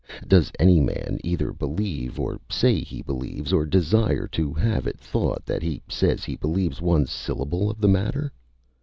Does 0.27 0.51
any 0.59 0.79
man 0.79 1.19
either 1.23 1.53
believe, 1.53 2.19
or 2.19 2.41
say 2.49 2.79
he 2.83 3.03
believes, 3.03 3.53
or 3.53 3.67
desire 3.67 4.27
to 4.29 4.51
have 4.51 4.87
it 4.87 4.97
thought 4.99 5.45
that 5.45 5.61
he 5.61 5.79
says 5.87 6.23
he 6.23 6.35
believes, 6.35 6.81
one 6.81 7.05
syllable 7.05 7.69
of 7.69 7.79
the 7.79 7.87
matter? 7.87 8.31